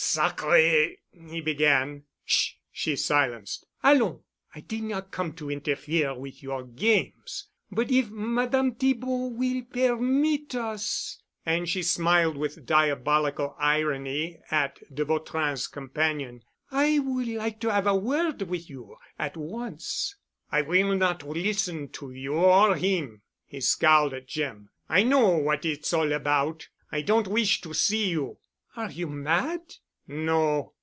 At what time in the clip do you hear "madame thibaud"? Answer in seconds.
8.09-9.27